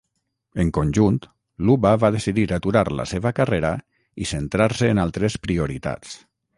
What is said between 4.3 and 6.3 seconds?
centrar-se en altres prioritats.